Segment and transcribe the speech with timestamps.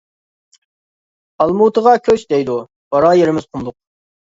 [1.39, 2.59] «ئالمۇتىغا كۆچ» دەيدۇ،
[2.95, 3.83] بارار يېرىمىز قۇملۇق.